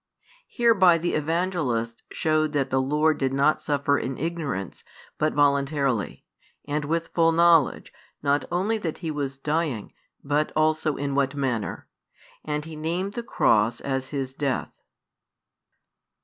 [0.47, 4.83] Hereby the Evangelist showed that the Lord did not suffer in ignorance,
[5.19, 6.25] but voluntarily;
[6.65, 7.93] and with full knowledge,
[8.23, 9.93] not only that He was dying,
[10.23, 11.87] but also in what manner:
[12.43, 14.81] and He named the Cross [as His] death.